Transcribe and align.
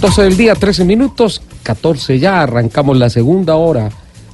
12 0.00 0.22
del 0.22 0.36
día, 0.36 0.54
13 0.54 0.84
minutos, 0.84 1.40
14 1.62 2.18
ya, 2.18 2.42
arrancamos 2.42 2.96
la 2.96 3.10
segunda 3.10 3.56
hora 3.56 3.88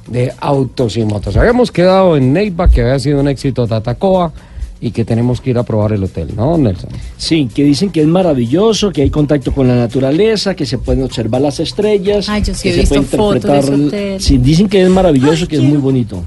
de 0.07 0.31
Autos 0.39 0.97
y 0.97 1.03
Motos. 1.05 1.37
Habíamos 1.37 1.71
quedado 1.71 2.17
en 2.17 2.33
Neiva, 2.33 2.67
que 2.69 2.81
había 2.81 2.99
sido 2.99 3.19
un 3.21 3.27
éxito 3.27 3.65
Tatacoa 3.65 4.33
y 4.81 4.91
que 4.91 5.05
tenemos 5.05 5.39
que 5.39 5.51
ir 5.51 5.57
a 5.57 5.63
probar 5.63 5.93
el 5.93 6.03
hotel, 6.03 6.33
¿no, 6.35 6.57
Nelson? 6.57 6.89
Sí, 7.17 7.49
que 7.53 7.63
dicen 7.63 7.89
que 7.89 8.01
es 8.01 8.07
maravilloso, 8.07 8.91
que 8.91 9.01
hay 9.01 9.09
contacto 9.09 9.53
con 9.53 9.67
la 9.69 9.75
naturaleza, 9.75 10.55
que 10.55 10.65
se 10.65 10.77
pueden 10.77 11.03
observar 11.03 11.41
las 11.41 11.59
estrellas. 11.61 12.27
Ay, 12.27 12.43
yo 12.43 12.53
sí 12.53 12.63
que 12.63 12.69
he 12.69 12.73
se 12.73 12.79
visto 12.99 13.17
puede 13.17 13.39
fotos 13.39 13.43
de 13.51 13.59
ese 13.59 13.71
interpretar- 13.71 13.87
hotel. 13.87 14.21
Sí, 14.21 14.37
dicen 14.39 14.67
que 14.67 14.83
es 14.83 14.89
maravilloso, 14.89 15.43
Ay, 15.43 15.47
que 15.47 15.55
es 15.55 15.61
muy 15.63 15.77
bonito. 15.77 16.23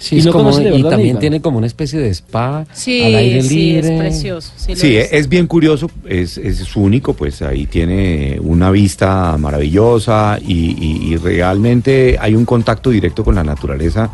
Sí, 0.00 0.16
¿Y 0.16 0.18
es 0.20 0.26
no 0.26 0.32
como, 0.32 0.44
conoce 0.44 0.62
de 0.64 0.70
y 0.70 0.72
verdad 0.78 0.90
también 0.96 1.18
tiene 1.18 1.40
como 1.42 1.58
una 1.58 1.66
especie 1.66 2.00
de 2.00 2.08
spa 2.08 2.64
Sí, 2.72 3.02
al 3.04 3.14
aire 3.16 3.42
sí, 3.42 3.54
libre. 3.54 3.92
es 3.94 3.98
precioso. 4.00 4.52
Sí, 4.56 4.74
Sí, 4.74 4.96
es 4.96 5.28
bien 5.28 5.46
curioso, 5.46 5.90
es, 6.08 6.38
es 6.38 6.74
único, 6.74 7.12
pues 7.12 7.42
ahí 7.42 7.66
tiene 7.66 8.38
una 8.42 8.70
vista 8.70 9.36
maravillosa 9.38 10.38
y, 10.40 10.70
y- 10.70 11.12
y 11.12 11.16
realmente 11.18 12.16
hay 12.18 12.34
un 12.34 12.46
contacto 12.46 12.88
directo 12.88 13.22
con 13.24 13.34
la 13.34 13.44
naturaleza 13.44 14.10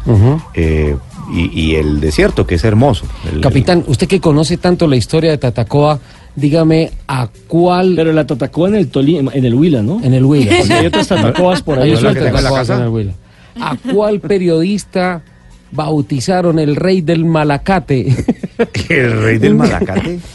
eh, 0.54 0.96
y, 1.32 1.60
y 1.60 1.74
el 1.76 2.00
desierto, 2.00 2.45
que 2.46 2.56
es 2.56 2.64
hermoso. 2.64 3.06
El- 3.32 3.40
Capitán, 3.40 3.84
usted 3.87 4.09
que 4.09 4.20
conoce 4.20 4.56
tanto 4.56 4.88
la 4.88 4.96
historia 4.96 5.30
de 5.30 5.38
Tatacoa, 5.38 6.00
dígame 6.34 6.90
a 7.06 7.28
cuál 7.46 7.95
Pero 7.95 8.12
la 8.12 8.26
Tatacoa 8.26 8.68
en 8.70 8.74
el 8.74 8.88
Toli, 8.88 9.18
en 9.18 9.45
el 9.45 9.54
Huila, 9.54 9.82
¿no? 9.82 10.02
en 10.02 10.14
el 10.14 10.24
Huila. 10.24 10.52
Porque 10.59 10.74
hay 10.74 10.87
otras 10.87 11.06
Tatacoas 11.06 11.62
por 11.62 11.78
ahí 11.78 11.84
Hay 11.84 11.90
¿No 11.92 11.96
es 11.98 12.02
la 12.02 12.12
que 12.14 12.20
tengo 12.23 12.38
en 12.38 12.45
la 12.45 12.50
casa? 12.52 12.74
en 12.76 12.82
el 12.82 12.88
Huila. 12.88 13.12
¿A 13.60 13.76
cuál 13.92 14.18
periodista 14.20 15.23
bautizaron 15.72 16.58
el 16.58 16.76
rey 16.76 17.00
del 17.00 17.24
malacate 17.24 18.14
el 18.88 19.22
rey 19.22 19.38
del 19.38 19.54
Malacate. 19.54 20.18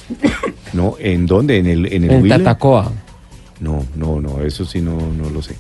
No, 0.73 0.95
¿en 0.99 1.25
dónde? 1.25 1.57
¿En 1.57 1.65
el, 1.65 1.91
en 1.91 2.05
el 2.05 2.11
en? 2.11 2.29
Tatacoa? 2.29 2.89
No, 3.59 3.85
no, 3.97 4.21
no, 4.21 4.41
eso 4.41 4.63
sí 4.63 4.79
no, 4.79 4.95
no 4.95 5.29
lo 5.29 5.41
sé. 5.41 5.55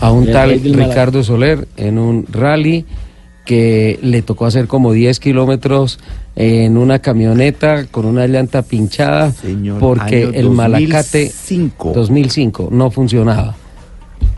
A 0.00 0.12
un 0.12 0.26
El 0.26 0.32
tal 0.34 0.60
Ricardo 0.62 1.24
Soler 1.24 1.66
en 1.78 1.98
un 1.98 2.26
rally 2.30 2.84
que 3.46 3.98
le 4.02 4.20
tocó 4.20 4.44
hacer 4.44 4.66
como 4.66 4.92
10 4.92 5.18
kilómetros 5.18 5.98
en 6.36 6.76
una 6.76 6.98
camioneta 6.98 7.86
con 7.86 8.04
una 8.04 8.26
llanta 8.26 8.60
pinchada 8.60 9.32
Señor, 9.32 9.80
porque 9.80 10.24
el 10.34 10.50
malacate 10.50 11.24
2005. 11.24 11.92
2005 11.94 12.68
no 12.70 12.90
funcionaba 12.90 13.56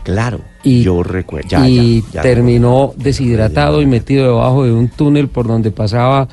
Claro, 0.03 0.39
y, 0.65 0.81
yo 0.83 1.01
recuerdo. 1.03 1.47
Ya, 1.47 1.67
y 1.69 2.01
ya, 2.01 2.07
ya 2.15 2.21
terminó 2.21 2.87
recuerdo. 2.87 3.03
deshidratado 3.03 3.81
y 3.81 3.85
metido 3.85 4.25
debajo 4.25 4.65
de 4.65 4.71
un 4.73 4.89
túnel 4.89 5.27
por 5.29 5.47
donde 5.47 5.71
pasaba 5.71 6.27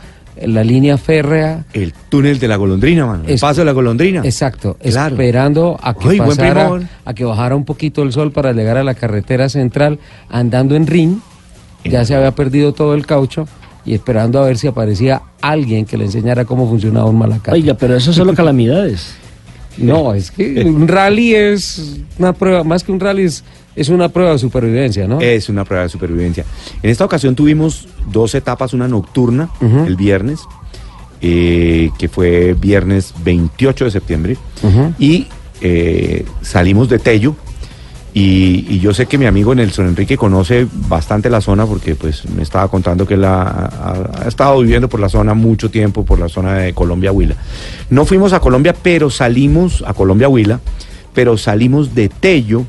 la 0.45 0.65
línea 0.65 0.97
férrea 0.99 1.67
El 1.75 1.93
túnel 2.09 2.39
de 2.41 2.49
la 2.49 2.57
golondrina, 2.57 3.07
mano. 3.07 3.25
El 3.27 3.35
Es- 3.35 3.41
paso 3.41 3.61
de 3.61 3.67
la 3.67 3.73
golondrina. 3.73 4.23
Exacto, 4.25 4.77
Claro. 4.83 5.15
esperando 5.15 5.79
a 5.81 5.95
que 5.95 6.09
Ay, 6.09 6.19
pasara, 6.19 6.71
a 7.05 7.15
que 7.15 7.25
bajara 7.25 7.55
un 7.55 7.65
poquito 7.65 8.03
el 8.03 8.13
sol 8.13 8.33
para 8.33 8.53
llegar 8.53 8.77
a 8.79 8.83
la 8.83 8.95
carretera 8.95 9.49
central, 9.49 9.99
andando 10.31 10.75
en 10.75 10.87
ring, 10.87 11.19
ya 11.85 12.05
se 12.05 12.15
había 12.15 12.31
perdido 12.35 12.73
todo 12.73 12.95
el 12.95 13.05
caucho 13.07 13.47
y 13.85 13.93
esperando 13.95 14.41
a 14.43 14.47
ver 14.47 14.57
si 14.57 14.67
aparecía 14.69 15.21
alguien 15.43 15.85
que 15.85 15.97
le 15.99 16.07
enseñara 16.07 16.45
cómo 16.47 16.69
funcionaba 16.69 17.07
un 17.11 17.19
malacate. 17.19 17.53
Oiga, 17.57 17.75
pero 17.75 17.95
eso 17.97 18.07
son 18.13 18.15
solo 18.27 18.35
calamidades. 18.37 19.15
No, 19.77 20.15
es 20.15 20.31
que 20.31 20.63
un 20.67 20.89
rally 20.89 21.35
es 21.35 21.99
una 22.19 22.33
prueba, 22.33 22.65
más 22.65 22.85
que 22.85 22.93
un 22.93 23.01
rally 23.01 23.25
es, 23.25 23.45
es 23.77 23.89
una 23.89 24.09
prueba 24.11 24.33
de 24.33 24.39
supervivencia, 24.39 25.07
¿no? 25.09 25.21
Es 25.21 25.49
una 25.49 25.65
prueba 25.65 25.85
de 25.85 25.89
supervivencia. 25.89 26.45
En 26.83 26.91
esta 26.91 27.05
ocasión 27.05 27.35
tuvimos 27.35 27.89
dos 28.11 28.35
etapas, 28.35 28.73
una 28.75 28.89
nocturna 28.89 29.49
el 29.87 29.97
viernes, 29.97 30.41
eh, 31.21 31.91
que 31.99 32.09
fue 32.09 32.55
viernes 32.55 33.15
28 33.25 33.85
de 33.87 33.91
septiembre, 33.91 34.37
y 34.99 35.27
eh, 35.61 36.25
salimos 36.43 36.89
de 36.89 36.99
Tello. 36.99 37.37
Y, 38.15 38.67
y 38.69 38.79
yo 38.81 38.93
sé 38.93 39.07
que 39.07 39.17
mi 39.17 39.25
amigo 39.25 39.55
Nelson 39.55 39.87
Enrique 39.87 40.19
conoce 40.19 40.67
bastante 40.71 41.31
la 41.31 41.41
zona 41.41 41.65
porque 41.65 41.95
pues 41.95 42.29
me 42.29 42.43
estaba 42.43 42.69
contando 42.69 43.07
que 43.07 43.15
él 43.15 43.25
ha, 43.25 43.41
ha- 43.43 44.11
ha 44.25 44.29
estado 44.29 44.61
viviendo 44.61 44.87
por 44.87 45.01
la 45.01 45.09
zona 45.09 45.33
mucho 45.33 45.71
tiempo, 45.71 46.05
por 46.05 46.19
la 46.19 46.29
zona 46.29 46.57
de 46.59 46.75
Colombia 46.75 47.11
Huila. 47.11 47.37
No 47.89 48.05
fuimos 48.05 48.35
a 48.35 48.41
Colombia, 48.41 48.75
pero 48.83 49.09
salimos 49.09 49.83
a 49.87 49.95
Colombia 49.95 50.29
Huila, 50.29 50.61
pero 51.15 51.39
salimos 51.39 51.95
de 51.95 52.11
Tello 52.11 52.67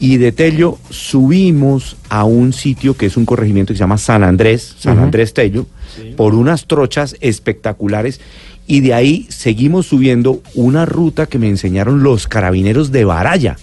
y 0.00 0.16
de 0.16 0.32
Tello 0.32 0.78
subimos 0.88 1.96
a 2.08 2.24
un 2.24 2.54
sitio 2.54 2.96
que 2.96 3.06
es 3.06 3.18
un 3.18 3.26
corregimiento 3.26 3.72
que 3.72 3.76
se 3.76 3.80
llama 3.80 3.98
San 3.98 4.24
Andrés, 4.24 4.74
San. 4.78 4.98
Andrés 4.98 5.34
Tello, 5.34 5.66
por 6.16 6.34
unas 6.34 6.66
trochas 6.66 7.16
espectaculares 7.20 8.20
y 8.66 8.80
de 8.80 8.94
ahí 8.94 9.26
seguimos 9.28 9.86
subiendo 9.86 10.42
una 10.54 10.86
ruta 10.86 11.26
que 11.26 11.38
me 11.38 11.48
enseñaron 11.48 12.02
los 12.02 12.26
carabineros 12.26 12.90
de 12.92 13.04
Baraya 13.04 13.58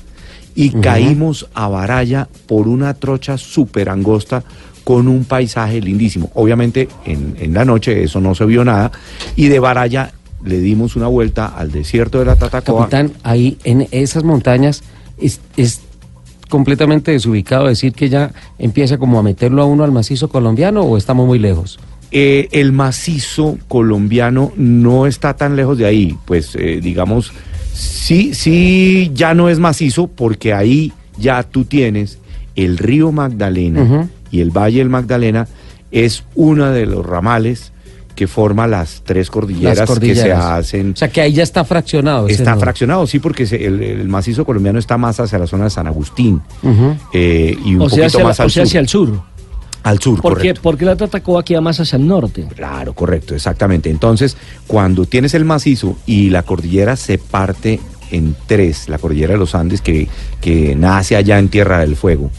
y 0.54 0.70
caímos 0.70 1.48
a 1.54 1.68
Baraya 1.68 2.28
por 2.46 2.68
una 2.68 2.94
trocha 2.94 3.38
súper 3.38 3.90
angosta 3.90 4.44
con 4.84 5.08
un 5.08 5.26
paisaje 5.26 5.82
lindísimo. 5.82 6.32
Obviamente 6.36 6.88
en, 7.06 7.36
en 7.40 7.54
la 7.54 7.66
noche 7.66 8.04
eso 8.04 8.22
no 8.22 8.36
se 8.36 8.46
vio 8.46 8.64
nada 8.64 8.92
y 9.36 9.48
de 9.48 9.60
Baraya 9.60 10.14
le 10.46 10.60
dimos 10.60 10.96
una 10.96 11.08
vuelta 11.08 11.48
al 11.48 11.72
desierto 11.72 12.20
de 12.20 12.26
la 12.26 12.36
Tatacoa. 12.36 12.82
Capitán, 12.82 13.12
ahí 13.24 13.58
en 13.64 13.88
esas 13.92 14.24
montañas 14.24 14.84
es, 15.18 15.42
es 15.58 15.82
completamente 16.48 17.12
desubicado 17.12 17.68
decir 17.68 17.94
que 17.94 18.10
ya 18.10 18.32
empieza 18.58 18.98
como 18.98 19.20
a 19.20 19.24
meterlo 19.24 19.62
a 19.62 19.66
uno 19.66 19.84
al 19.84 19.92
macizo 19.92 20.30
colombiano 20.30 20.82
o 20.82 20.98
estamos 20.98 21.28
muy 21.28 21.40
lejos. 21.40 21.80
Eh, 22.12 22.48
el 22.52 22.72
macizo 22.72 23.58
colombiano 23.68 24.54
no 24.56 25.08
está 25.08 25.36
tan 25.36 25.56
lejos 25.56 25.78
de 25.78 25.86
ahí, 25.86 26.18
pues 26.26 26.56
eh, 26.56 26.80
digamos, 26.82 27.34
sí, 27.74 28.34
sí, 28.34 29.12
ya 29.14 29.34
no 29.34 29.50
es 29.50 29.60
macizo 29.60 30.08
porque 30.08 30.54
ahí 30.54 30.94
ya 31.18 31.44
tú 31.44 31.66
tienes 31.66 32.20
el 32.56 32.78
río 32.78 33.12
Magdalena 33.12 34.10
y 34.32 34.40
el 34.40 34.52
Valle 34.52 34.80
del 34.80 34.90
Magdalena 34.90 35.48
es 35.92 36.24
uno 36.36 36.72
de 36.72 36.86
los 36.86 37.06
ramales 37.06 37.72
que 38.18 38.28
forma 38.28 38.66
las 38.68 39.04
tres 39.06 39.30
cordilleras, 39.30 39.78
Las 39.88 40.00
que 40.00 40.16
se 40.16 40.34
hacen. 40.34 40.92
O 40.94 40.96
sea 40.98 41.08
que 41.10 41.22
ahí 41.22 41.32
ya 41.34 41.44
está 41.44 41.64
fraccionado. 41.64 42.28
Está 42.28 42.58
fraccionado, 42.58 43.06
sí, 43.06 43.20
porque 43.20 43.46
se- 43.46 43.64
el, 43.66 43.82
el 43.82 44.10
macizo 44.10 44.44
colombiano 44.44 44.80
está 44.80 44.98
más 44.98 45.20
hacia 45.20 45.38
la 45.38 45.46
zona 45.48 45.66
de 45.66 45.70
San 45.70 45.86
Agustín 45.86 46.42
eh, 47.14 47.56
y 47.64 47.76
un 47.76 47.84
O 47.84 47.90
sea, 47.90 47.90
poquito 47.90 48.06
hacia, 48.08 48.20
la- 48.20 48.26
más 48.26 48.40
al 48.40 48.48
o 48.48 48.50
sea, 48.50 48.64
sur. 48.64 48.68
hacia 48.68 48.80
el 48.80 48.88
sur. 48.90 49.22
Al 49.84 50.00
sur, 50.00 50.20
¿Por 50.22 50.34
qué? 50.34 50.40
correcto. 50.40 50.62
Porque 50.64 50.84
la 50.86 50.96
Tatacoa 50.98 51.46
queda 51.46 51.62
más 51.62 51.80
hacia 51.80 51.96
el 51.98 52.08
norte. 52.08 52.46
Claro, 52.56 52.94
correcto, 52.94 53.36
exactamente. 53.36 53.90
Entonces, 53.90 54.36
cuando 54.66 55.06
tienes 55.06 55.34
el 55.36 55.46
macizo 55.46 55.96
y 56.08 56.30
la 56.32 56.42
cordillera 56.44 56.96
se 56.96 57.20
parte 57.20 57.80
en 58.12 58.36
tres, 58.48 58.90
la 58.90 58.98
cordillera 58.98 59.34
de 59.34 59.40
los 59.40 59.54
Andes 59.56 59.82
que, 59.82 60.08
que 60.42 60.76
nace 60.76 61.16
allá 61.16 61.38
en 61.40 61.50
Tierra 61.50 61.80
del 61.80 61.96
Fuego, 61.96 62.32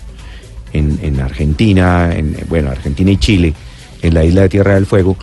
en, 0.73 0.99
en 1.03 1.21
Argentina, 1.21 2.11
en, 2.15 2.37
bueno, 2.49 2.71
Argentina 2.71 3.11
y 3.13 3.17
Chile, 3.17 3.55
en 4.03 4.13
la 4.15 4.25
isla 4.25 4.43
de 4.43 4.49
Tierra 4.51 4.75
del 4.75 4.87
Fuego, 4.87 5.17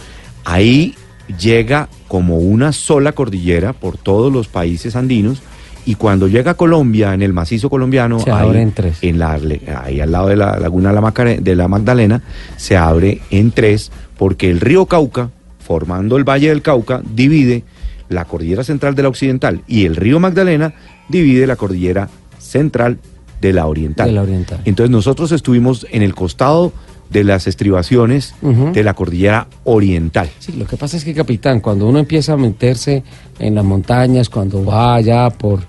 ahí 0.46 0.96
llega 1.40 1.90
como 2.08 2.38
una 2.38 2.72
sola 2.72 3.12
cordillera 3.14 3.74
por 3.74 3.98
todos 3.98 4.32
los 4.32 4.48
países 4.48 4.96
andinos 4.96 5.42
y 5.88 5.96
cuando 5.96 6.28
llega 6.28 6.52
a 6.52 6.54
Colombia, 6.56 7.14
en 7.14 7.22
el 7.22 7.32
macizo 7.34 7.70
colombiano, 7.70 8.20
Se 8.20 8.32
ahí, 8.32 8.48
abre 8.48 8.62
en 8.62 8.72
tres. 8.72 8.98
en 9.02 9.20
la, 9.20 9.40
ahí 9.84 10.00
al 10.00 10.12
lado 10.12 10.30
de 10.30 10.36
la 10.36 10.58
laguna 10.58 10.90
de 10.90 10.96
la, 10.96 11.02
Macare- 11.02 11.40
de 11.40 11.56
la 11.56 11.68
Magdalena, 11.68 12.24
se 12.58 12.76
abre 12.76 13.22
en 13.30 13.52
tres 13.52 13.92
porque 14.18 14.50
el 14.50 14.62
río 14.62 14.86
Cauca, 14.88 15.30
formando 15.60 16.18
el 16.18 16.24
Valle 16.24 16.50
del 16.50 16.62
Cauca, 16.64 17.02
divide 17.14 17.64
la 18.10 18.26
cordillera 18.26 18.64
central 18.64 18.96
de 18.96 19.04
la 19.04 19.10
occidental 19.10 19.62
y 19.68 19.86
el 19.86 19.96
río 19.96 20.20
Magdalena 20.20 20.74
divide 21.10 21.46
la 21.46 21.56
cordillera 21.56 22.10
central 22.40 22.98
de 23.42 23.54
la 23.54 23.68
oriental. 23.68 24.08
De 24.08 24.14
la 24.14 24.22
oriental. 24.24 24.62
Entonces 24.66 24.90
nosotros 24.92 25.32
estuvimos 25.32 25.86
en 25.92 26.02
el 26.02 26.16
costado 26.16 26.72
de 27.10 27.24
las 27.24 27.48
estribaciones 27.48 28.36
de 28.42 28.84
la 28.84 28.94
cordillera 28.94 29.48
oriental. 29.64 30.30
Sí, 30.40 30.54
lo 30.54 30.66
que 30.66 30.78
pasa 30.78 30.98
es 30.98 31.06
que, 31.06 31.14
capitán, 31.14 31.60
cuando 31.60 31.88
uno 31.88 32.00
empieza 32.00 32.34
a 32.34 32.38
meterse 32.38 33.04
en 33.40 33.56
las 33.56 33.64
montañas, 33.64 34.30
cuando 34.30 34.64
va 34.66 34.96
allá 34.96 35.30
por, 35.30 35.62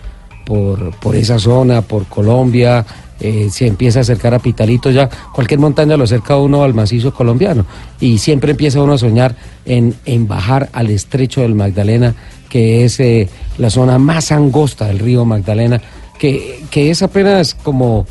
por, 0.44 0.97
por 0.99 1.15
esa 1.15 1.38
zona, 1.38 1.83
por 1.83 2.06
Colombia, 2.06 2.85
eh, 3.19 3.49
se 3.50 3.67
empieza 3.67 4.00
a 4.00 4.03
acercar 4.03 4.35
a 4.35 4.38
Pitalito 4.38 4.91
ya, 4.91 5.09
cualquier 5.33 5.59
montaña 5.59 5.97
lo 5.97 6.05
acerca 6.05 6.35
a 6.35 6.38
uno 6.38 6.62
al 6.62 6.75
macizo 6.75 7.15
colombiano. 7.15 7.65
Y 8.00 8.19
siempre 8.19 8.50
empieza 8.50 8.83
uno 8.83 8.94
a 8.94 8.99
soñar 8.99 9.37
en, 9.65 9.94
en 10.05 10.29
bajar 10.29 10.69
al 10.73 10.91
estrecho 10.91 11.41
del 11.41 11.55
Magdalena, 11.55 12.15
que 12.49 12.85
es 12.85 13.00
eh, 13.00 13.29
la 13.59 13.71
zona 13.71 13.99
más 13.99 14.33
angosta 14.33 14.87
del 14.87 14.99
río 14.99 15.25
Magdalena, 15.25 15.81
que, 16.19 16.65
que 16.71 16.91
es 16.91 17.03
apenas 17.03 17.55
como 17.55 18.06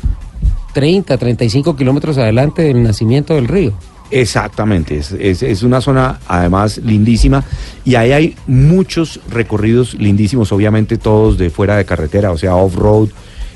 30, 0.76 1.16
35 1.16 1.74
kilómetros 1.74 2.18
adelante 2.18 2.60
del 2.60 2.82
nacimiento 2.82 3.32
del 3.34 3.48
río. 3.48 3.72
Exactamente, 4.10 4.98
es, 4.98 5.10
es- 5.12 5.42
es 5.42 5.62
una 5.62 5.80
zona 5.80 6.20
además 6.28 6.76
lindísima 6.84 7.42
y 7.82 7.94
ahí 7.94 8.12
hay 8.12 8.34
muchos 8.46 9.20
recorridos 9.30 9.94
lindísimos, 9.94 10.52
obviamente 10.52 10.98
todos 10.98 11.38
de 11.38 11.48
fuera 11.48 11.78
de 11.78 11.86
carretera, 11.86 12.30
o 12.30 12.36
sea, 12.36 12.56
off-road, 12.56 13.08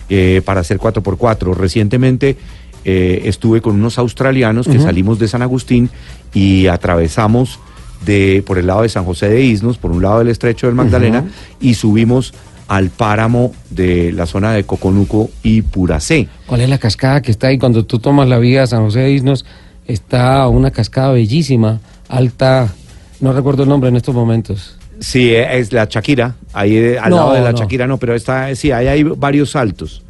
eh, 0.09 0.41
para 0.47 0.61
hacer 0.63 0.79
4x4. 0.79 1.55
Recientemente 1.55 2.39
eh, 2.87 3.21
estuve 3.27 3.61
con 3.61 3.75
unos 3.75 3.99
australianos 3.99 4.67
que 4.67 4.79
salimos 4.81 5.19
de 5.19 5.29
San 5.29 5.43
Agustín 5.43 5.91
y 6.33 6.69
atravesamos 6.69 7.59
de, 8.07 8.43
por 8.47 8.57
el 8.57 8.67
lado 8.67 8.81
de 8.81 8.89
San 8.89 9.05
José 9.05 9.29
de 9.29 9.43
Isnos, 9.43 9.77
por 9.77 9.91
un 9.91 10.01
lado 10.01 10.21
del 10.21 10.29
estrecho 10.29 10.67
del 10.69 10.75
Magdalena, 10.75 11.25
y 11.61 11.75
subimos 11.75 12.33
al 12.71 12.91
páramo 12.91 13.53
de 13.71 14.13
la 14.13 14.27
zona 14.27 14.53
de 14.53 14.63
Coconuco 14.63 15.29
y 15.43 15.63
Puracé. 15.63 16.29
¿Cuál 16.47 16.61
es 16.61 16.69
la 16.69 16.79
cascada 16.79 17.21
que 17.21 17.33
está 17.33 17.49
ahí? 17.49 17.59
Cuando 17.59 17.85
tú 17.85 17.99
tomas 17.99 18.29
la 18.29 18.39
vía 18.39 18.63
a 18.63 18.67
San 18.69 18.85
José 18.85 19.01
de 19.01 19.11
Isnos, 19.11 19.45
está 19.89 20.47
una 20.47 20.71
cascada 20.71 21.11
bellísima, 21.11 21.81
alta, 22.09 22.73
no 23.21 23.33
recuerdo 23.33 23.65
el 23.65 23.69
nombre 23.69 23.91
en 23.91 23.97
estos 23.97 24.15
momentos. 24.15 24.77
Sí, 25.01 25.35
es 25.35 25.73
la 25.73 25.89
Chaquira, 25.89 26.37
ahí 26.53 26.77
eh, 26.77 26.99
al 27.01 27.11
No, 27.11 27.17
lado 27.17 27.33
de 27.33 27.41
la 27.41 27.51
no. 27.51 27.59
Chaquira 27.59 27.89
no, 27.89 27.99
pero 27.99 28.15
está, 28.15 28.55
sí, 28.55 28.71
ahí 28.71 28.87
hay 28.87 29.03
varios 29.03 29.51
saltos 29.51 30.03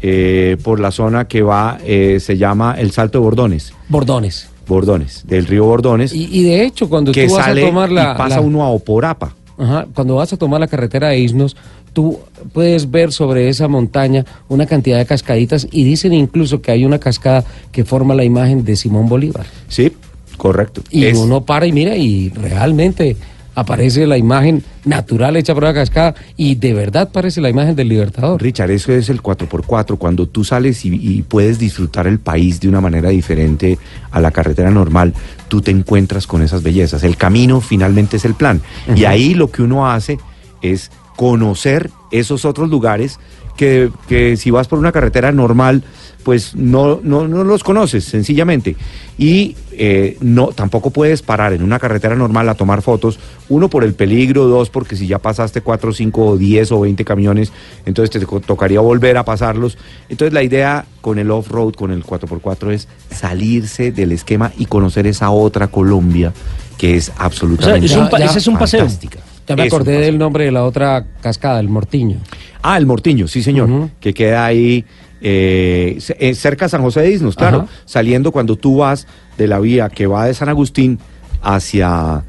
eh, 0.00 0.56
por 0.62 0.80
la 0.80 0.92
zona 0.92 1.28
que 1.28 1.42
va, 1.42 1.76
eh, 1.84 2.18
se 2.18 2.38
llama 2.38 2.76
el 2.78 2.92
Salto 2.92 3.18
de 3.18 3.24
Bordones, 3.24 3.74
Bordones. 3.90 4.48
Bordones, 4.66 5.26
del 5.26 5.46
río 5.46 5.64
Bordones, 5.66 6.14
Y, 6.14 6.28
y 6.32 6.44
de 6.44 6.64
hecho, 6.64 6.88
cuando 6.88 7.12
que 7.12 7.26
tú 7.26 7.34
vas 7.34 7.44
sale 7.44 7.62
a 7.64 7.66
tomar 7.66 7.90
la, 7.92 8.12
y 8.14 8.18
pasa 8.18 8.36
la- 8.36 8.40
uno 8.40 8.62
a 8.64 8.68
Oporapa. 8.70 9.34
Ajá, 9.60 9.86
cuando 9.94 10.16
vas 10.16 10.32
a 10.32 10.36
tomar 10.38 10.58
la 10.58 10.66
carretera 10.68 11.08
de 11.08 11.18
Isnos, 11.18 11.54
tú 11.92 12.18
puedes 12.54 12.90
ver 12.90 13.12
sobre 13.12 13.48
esa 13.50 13.68
montaña 13.68 14.24
una 14.48 14.64
cantidad 14.64 14.96
de 14.96 15.04
cascaditas 15.04 15.68
y 15.70 15.84
dicen 15.84 16.14
incluso 16.14 16.62
que 16.62 16.70
hay 16.72 16.84
una 16.86 16.98
cascada 16.98 17.44
que 17.70 17.84
forma 17.84 18.14
la 18.14 18.24
imagen 18.24 18.64
de 18.64 18.74
Simón 18.76 19.08
Bolívar. 19.08 19.44
Sí, 19.68 19.92
correcto. 20.38 20.80
Y 20.90 21.04
Es- 21.04 21.18
uno 21.18 21.44
para 21.44 21.66
y 21.66 21.72
mira 21.72 21.94
y 21.96 22.30
realmente 22.30 23.16
aparece 23.54 24.06
la 24.06 24.16
imagen 24.16 24.62
natural 24.84 25.36
hecha 25.36 25.54
por 25.54 25.64
la 25.64 25.74
cascada 25.74 26.14
y 26.36 26.54
de 26.54 26.74
verdad 26.74 27.10
parece 27.12 27.40
la 27.40 27.50
imagen 27.50 27.76
del 27.76 27.88
Libertador. 27.88 28.40
Richard, 28.40 28.70
eso 28.70 28.92
es 28.92 29.08
el 29.08 29.22
4x4, 29.22 29.98
cuando 29.98 30.26
tú 30.26 30.44
sales 30.44 30.84
y, 30.84 30.94
y 30.94 31.22
puedes 31.22 31.58
disfrutar 31.58 32.06
el 32.06 32.18
país 32.18 32.60
de 32.60 32.68
una 32.68 32.80
manera 32.80 33.10
diferente 33.10 33.78
a 34.10 34.20
la 34.20 34.30
carretera 34.30 34.70
normal, 34.70 35.14
tú 35.48 35.60
te 35.60 35.70
encuentras 35.70 36.26
con 36.26 36.42
esas 36.42 36.62
bellezas. 36.62 37.02
El 37.04 37.16
camino 37.16 37.60
finalmente 37.60 38.16
es 38.16 38.24
el 38.24 38.34
plan. 38.34 38.60
Y 38.94 39.04
ahí 39.04 39.34
lo 39.34 39.50
que 39.50 39.62
uno 39.62 39.90
hace 39.90 40.18
es 40.62 40.90
conocer 41.24 41.90
esos 42.10 42.46
otros 42.46 42.70
lugares 42.70 43.20
que, 43.58 43.90
que 44.08 44.38
si 44.38 44.50
vas 44.50 44.68
por 44.68 44.78
una 44.78 44.90
carretera 44.90 45.32
normal, 45.32 45.84
pues 46.22 46.54
no, 46.54 46.98
no, 47.02 47.28
no 47.28 47.44
los 47.44 47.62
conoces, 47.62 48.04
sencillamente. 48.04 48.74
Y 49.18 49.54
eh, 49.72 50.16
no, 50.22 50.46
tampoco 50.48 50.88
puedes 50.88 51.20
parar 51.20 51.52
en 51.52 51.62
una 51.62 51.78
carretera 51.78 52.16
normal 52.16 52.48
a 52.48 52.54
tomar 52.54 52.80
fotos, 52.80 53.18
uno 53.50 53.68
por 53.68 53.84
el 53.84 53.92
peligro, 53.92 54.46
dos 54.46 54.70
porque 54.70 54.96
si 54.96 55.06
ya 55.06 55.18
pasaste 55.18 55.60
cuatro, 55.60 55.92
cinco, 55.92 56.24
o 56.24 56.36
10 56.38 56.72
o 56.72 56.80
20 56.80 57.04
camiones, 57.04 57.52
entonces 57.84 58.08
te 58.18 58.24
to- 58.24 58.40
tocaría 58.40 58.80
volver 58.80 59.18
a 59.18 59.24
pasarlos. 59.26 59.76
Entonces 60.08 60.32
la 60.32 60.42
idea 60.42 60.86
con 61.02 61.18
el 61.18 61.30
off-road, 61.30 61.74
con 61.74 61.90
el 61.90 62.02
4x4 62.02 62.70
es 62.72 62.88
salirse 63.10 63.92
del 63.92 64.12
esquema 64.12 64.52
y 64.56 64.64
conocer 64.64 65.06
esa 65.06 65.28
otra 65.30 65.66
Colombia 65.66 66.32
que 66.78 66.96
es 66.96 67.12
absolutamente 67.18 67.84
O 67.84 67.88
sea, 67.90 68.04
es 68.06 68.10
un 68.14 68.22
ese 68.22 68.38
es 68.38 68.46
un 68.46 68.56
paseo. 68.56 68.80
fantástica. 68.80 69.18
Ya 69.50 69.56
me 69.56 69.62
acordé 69.64 69.98
del 69.98 70.16
nombre 70.16 70.44
de 70.44 70.52
la 70.52 70.64
otra 70.64 71.04
cascada, 71.20 71.58
el 71.58 71.68
Mortiño. 71.68 72.18
Ah, 72.62 72.78
el 72.78 72.86
Mortiño, 72.86 73.26
sí 73.26 73.42
señor, 73.42 73.90
que 73.98 74.14
queda 74.14 74.46
ahí 74.46 74.84
eh, 75.20 75.98
eh, 76.18 76.34
cerca 76.34 76.66
de 76.66 76.68
San 76.68 76.82
José 76.82 77.00
de 77.00 77.10
Isnos, 77.10 77.34
claro, 77.34 77.58
Ajá. 77.58 77.68
saliendo 77.84 78.30
cuando 78.30 78.56
tú 78.56 78.78
vas 78.78 79.06
de 79.36 79.48
la 79.48 79.58
vía 79.58 79.88
que 79.88 80.06
va 80.06 80.26
de 80.26 80.34
San 80.34 80.48
Agustín 80.48 80.98
hacia 81.42 82.24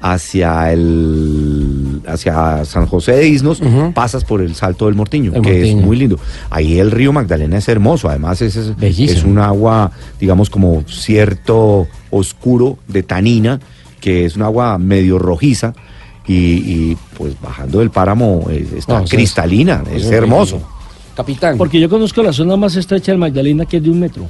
hacia 0.00 0.70
el 0.72 2.02
hacia 2.06 2.64
San 2.66 2.86
José 2.86 3.12
de 3.12 3.26
Isnos, 3.26 3.62
pasas 3.94 4.24
por 4.24 4.42
el 4.42 4.54
Salto 4.54 4.84
del 4.84 4.94
Mortiño, 4.94 5.32
El 5.34 5.42
que 5.42 5.70
es 5.70 5.74
muy 5.76 5.96
lindo. 5.96 6.18
Ahí 6.50 6.78
el 6.78 6.90
río 6.90 7.12
Magdalena 7.12 7.56
es 7.56 7.68
hermoso, 7.68 8.10
además 8.10 8.42
es, 8.42 8.56
es 8.56 9.24
un 9.24 9.38
agua, 9.38 9.92
digamos, 10.20 10.50
como 10.50 10.84
cierto 10.86 11.88
oscuro 12.10 12.78
de 12.86 13.02
tanina, 13.02 13.60
que 14.00 14.26
es 14.26 14.36
un 14.36 14.42
agua 14.42 14.76
medio 14.78 15.18
rojiza. 15.18 15.72
Y, 16.28 16.34
y, 16.34 16.96
pues 17.16 17.34
bajando 17.40 17.78
del 17.78 17.90
páramo 17.90 18.46
eh, 18.50 18.66
está 18.76 18.98
No, 18.98 19.04
es- 19.04 19.10
cristalina, 19.10 19.82
es, 19.94 20.04
hermoso. 20.10 20.60
Capitán, 21.14 21.56
Porque 21.56 21.80
yo 21.80 21.88
conozco 21.88 22.22
la 22.22 22.32
zona 22.32 22.56
más 22.56 22.76
estrecha 22.76 23.12
del 23.12 23.18
Magdalena, 23.18 23.64
que 23.64 23.78
es 23.78 23.82
de 23.82 23.90
un 23.90 24.00
metro. 24.00 24.26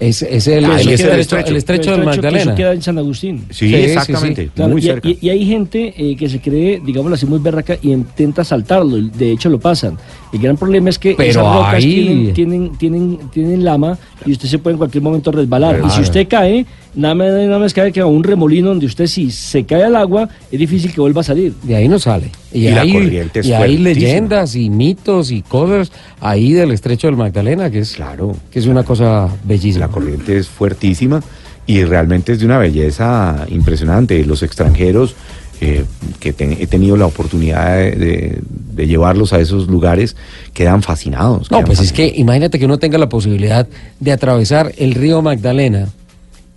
es, 0.00 0.20
es 0.22 0.46
el, 0.46 0.64
Ah, 0.66 0.78
el 0.80 0.88
es 0.90 1.00
el 1.00 1.18
estrecho, 1.20 1.50
el 1.50 1.56
estrecho 1.56 1.90
del 1.92 2.00
que 2.00 2.06
Magdalena. 2.06 2.42
Eso 2.42 2.54
queda 2.54 2.72
en 2.74 2.82
San 2.82 2.98
Agustín. 2.98 3.46
Sí, 3.50 3.74
exactamente, 3.74 4.44
sí. 4.44 4.50
Claro, 4.54 4.70
muy 4.72 4.80
y, 4.80 4.84
cerca. 4.84 5.08
y- 5.08 5.18
y 5.22 5.30
hay 5.30 5.46
gente 5.46 5.94
eh, 5.96 6.16
que 6.16 6.28
se 6.28 6.40
cree, 6.40 6.80
digámoslo 6.84 7.14
así, 7.14 7.24
muy 7.26 7.38
berraca 7.38 7.78
y 7.80 7.92
intenta 7.92 8.44
saltarlo. 8.44 8.96
De 8.96 9.32
hecho, 9.32 9.48
lo 9.48 9.58
pasan. 9.58 9.96
El 10.32 10.40
gran 10.40 10.56
problema 10.56 10.90
es 10.90 10.98
que 10.98 11.14
Pero 11.16 11.30
esas 11.30 11.42
rocas 11.42 11.74
ahí- 11.74 11.94
tienen, 11.94 12.34
tienen, 12.34 12.70
tienen, 12.76 13.18
tienen 13.32 13.64
lama 13.64 13.96
y 14.26 14.32
usted 14.32 14.48
se 14.48 14.58
puede 14.58 14.74
en 14.74 14.78
cualquier 14.78 15.02
momento 15.02 15.32
resbalar. 15.32 15.80
Y 15.86 15.90
si 15.90 16.02
usted 16.02 16.28
cae, 16.28 16.66
nada 16.94 17.14
más, 17.14 17.32
nada 17.32 17.58
más 17.58 17.72
cae 17.72 17.92
que 17.92 18.00
a 18.00 18.06
un 18.06 18.22
remolino 18.22 18.68
donde 18.68 18.84
usted 18.86 19.06
si 19.06 19.30
se 19.30 19.64
cae 19.64 19.84
al 19.84 19.96
agua, 19.96 20.28
es 20.52 20.58
difícil 20.58 20.92
que 20.92 21.00
vuelva 21.00 21.22
a 21.22 21.24
salir. 21.24 21.54
De 21.62 21.76
ahí 21.76 21.88
no 21.88 21.98
sale. 21.98 22.30
Y, 22.52 22.66
Y 22.66 22.70
la 22.70 22.82
hay, 22.82 22.92
corriente 22.92 23.40
es 23.40 23.46
y 23.46 23.52
hay 23.54 23.78
leyendas 23.78 24.54
y 24.54 24.68
mitos 24.68 25.30
y 25.30 25.40
cosas 25.42 25.90
ahí 26.20 26.52
del 26.52 26.72
estrecho 26.72 27.06
del 27.06 27.16
Magdalena, 27.16 27.70
que 27.70 27.78
es, 27.80 27.92
Claro. 27.94 28.36
que 28.50 28.58
es 28.58 28.66
una 28.66 28.82
cosa 28.82 29.28
bellísima. 29.44 29.86
La 29.86 29.92
corriente 29.92 30.36
es 30.36 30.46
fuertísima 30.48 31.22
y 31.66 31.84
realmente 31.84 32.32
es 32.32 32.40
de 32.40 32.44
una 32.46 32.58
belleza 32.58 33.46
impresionante. 33.50 34.22
Los 34.26 34.42
extranjeros 34.42 35.14
eh, 35.60 35.84
que 36.20 36.34
he 36.38 36.66
tenido 36.68 36.96
la 36.96 37.06
oportunidad 37.06 37.76
de, 37.78 37.90
de- 37.92 38.38
de 38.78 38.86
llevarlos 38.86 39.32
a 39.32 39.40
esos 39.40 39.66
lugares 39.66 40.16
quedan 40.54 40.82
fascinados. 40.82 41.50
No, 41.50 41.58
quedan 41.58 41.66
pues 41.66 41.80
es 41.80 41.92
que 41.92 42.12
imagínate 42.16 42.58
que 42.58 42.64
uno 42.64 42.78
tenga 42.78 42.96
la 42.96 43.08
posibilidad 43.08 43.66
de 43.98 44.12
atravesar 44.12 44.72
el 44.78 44.94
río 44.94 45.20
Magdalena 45.20 45.88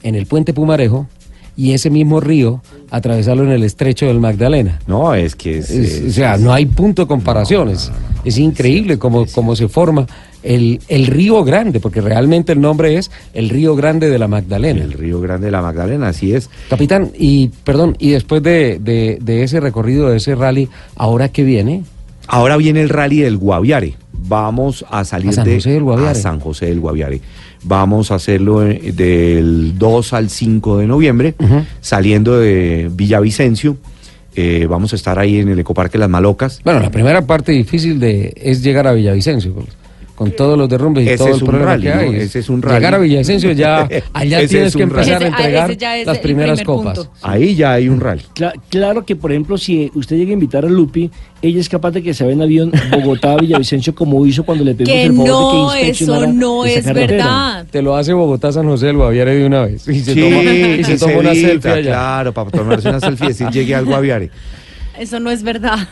en 0.03 0.15
el 0.15 0.27
puente 0.27 0.53
Pumarejo 0.53 1.07
y 1.57 1.71
ese 1.73 1.89
mismo 1.89 2.19
río 2.19 2.61
atravesarlo 2.91 3.43
en 3.43 3.51
el 3.51 3.63
estrecho 3.63 4.05
del 4.05 4.19
Magdalena. 4.19 4.79
No, 4.87 5.13
es 5.15 5.35
que 5.35 5.57
es... 5.57 5.69
Es- 5.69 5.93
es- 5.95 6.09
o 6.11 6.13
sea, 6.13 6.37
no 6.37 6.53
hay 6.53 6.65
punto 6.67 7.01
de 7.01 7.07
comparación. 7.07 7.69
es, 7.69 7.91
es 8.23 8.37
increíble 8.37 8.97
cómo, 8.99 9.25
cómo 9.33 9.55
se 9.55 9.67
forma 9.67 10.05
el, 10.43 10.79
el 10.87 11.07
río 11.07 11.43
Grande, 11.43 11.79
porque 11.79 12.01
realmente 12.01 12.53
el 12.53 12.61
nombre 12.61 12.97
es 12.97 13.11
el 13.33 13.49
río 13.49 13.75
Grande 13.75 14.09
de 14.09 14.17
la 14.17 14.27
Magdalena. 14.27 14.81
el 14.83 14.93
Río 14.93 15.19
Grande 15.21 15.47
de 15.47 15.51
la 15.51 15.61
Magdalena, 15.61 16.07
así 16.09 16.33
es. 16.33 16.49
Capitán, 16.69 17.11
y 17.17 17.49
perdón, 17.63 17.95
y 17.99 18.11
después 18.11 18.41
de, 18.41 18.79
de- 18.79 19.19
de 19.21 19.43
ese 19.43 19.59
recorrido, 19.59 20.09
de 20.09 20.17
ese 20.17 20.33
rally, 20.35 20.67
¿ahora 20.95 21.29
qué 21.29 21.43
viene? 21.43 21.83
Ahora 22.31 22.55
viene 22.55 22.81
el 22.81 22.87
rally 22.87 23.19
del 23.19 23.37
Guaviare. 23.37 23.95
Vamos 24.13 24.85
a 24.89 25.03
salir 25.03 25.31
¿A 25.31 25.33
San 25.33 25.45
de 25.45 25.55
José 25.55 25.71
del 25.71 25.83
Guaviare? 25.83 26.11
a 26.11 26.15
San 26.15 26.39
José 26.39 26.67
del 26.67 26.79
Guaviare. 26.79 27.19
Vamos 27.63 28.09
a 28.09 28.15
hacerlo 28.15 28.65
eh, 28.65 28.93
del 28.93 29.77
2 29.77 30.13
al 30.13 30.29
5 30.29 30.77
de 30.77 30.87
noviembre, 30.87 31.35
saliendo 31.81 32.39
de 32.39 32.89
Villavicencio. 32.89 33.75
Eh, 34.33 34.65
vamos 34.69 34.93
a 34.93 34.95
estar 34.95 35.19
ahí 35.19 35.39
en 35.39 35.49
el 35.49 35.59
Ecoparque 35.59 35.97
Las 35.97 36.09
Malocas. 36.09 36.61
Bueno, 36.63 36.79
la 36.79 36.89
primera 36.89 37.25
parte 37.25 37.51
difícil 37.51 37.99
de 37.99 38.33
es 38.37 38.63
llegar 38.63 38.87
a 38.87 38.93
Villavicencio, 38.93 39.53
pues, 39.53 39.67
con 40.21 40.31
todos 40.35 40.55
los 40.57 40.69
derrumbes 40.69 41.03
y 41.03 41.09
Ese 41.09 41.17
todo 41.17 41.33
el 41.33 41.39
problema 41.41 41.65
rally, 41.65 41.83
que 41.83 41.91
hay. 41.93 42.09
¿no? 42.11 42.17
Ese 42.17 42.39
es 42.39 42.49
un 42.49 42.61
rally. 42.61 42.75
Llegar 42.77 42.93
a 42.93 42.97
Villavicencio 42.99 43.51
ya, 43.53 43.87
allá 44.13 44.47
tienes 44.47 44.67
es 44.67 44.75
que 44.75 44.85
rally. 44.85 44.91
empezar 44.99 45.23
a 45.23 45.27
entregar 45.27 45.71
ese 45.71 46.05
las 46.05 46.17
el 46.17 46.21
primeras 46.21 46.59
primer 46.61 46.65
copas. 46.77 46.97
punto. 46.99 47.11
Ahí 47.23 47.55
ya 47.55 47.73
hay 47.73 47.89
un 47.89 47.99
rally. 47.99 48.21
Cla- 48.35 48.53
claro 48.69 49.03
que, 49.03 49.15
por 49.15 49.31
ejemplo, 49.31 49.57
si 49.57 49.91
usted 49.95 50.17
llega 50.17 50.29
a 50.29 50.33
invitar 50.33 50.63
a 50.63 50.69
Lupi, 50.69 51.09
ella 51.41 51.59
es 51.59 51.67
capaz 51.69 51.89
de 51.91 52.03
que 52.03 52.13
se 52.13 52.23
vaya 52.23 52.35
en 52.35 52.41
avión 52.43 52.71
Bogotá-Villavicencio 52.91 53.95
como 53.95 54.23
hizo 54.27 54.43
cuando 54.43 54.63
le 54.63 54.75
pedimos 54.75 54.93
Que 54.93 55.03
el 55.05 55.13
favor 55.15 55.27
no, 55.27 55.71
de 55.71 55.79
que 55.81 55.89
eso 55.89 56.27
no 56.27 56.65
es 56.65 56.83
carretera. 56.85 57.25
verdad. 57.25 57.65
Te 57.71 57.81
lo 57.81 57.95
hace 57.95 58.13
Bogotá, 58.13 58.51
San 58.51 58.65
José 58.67 58.85
del 58.87 58.97
Guaviare 58.97 59.35
de 59.35 59.45
una 59.47 59.63
vez. 59.65 59.87
Y 59.87 59.99
se 60.01 60.13
Sí, 60.13 60.19
toma, 60.21 60.43
y 60.43 60.83
se 60.83 60.93
y 60.93 60.97
toma 60.97 61.17
una 61.17 61.31
evita, 61.31 61.47
selfie 61.49 61.71
allá. 61.71 61.81
Claro, 61.91 62.33
para 62.33 62.51
tomarse 62.51 62.89
una 62.89 62.99
selfie 62.99 63.25
y 63.25 63.29
decir 63.29 63.49
llegué 63.49 63.73
al 63.75 63.85
Guaviare. 63.85 64.29
Eso 64.99 65.19
no 65.19 65.31
es 65.31 65.41
verdad. 65.41 65.79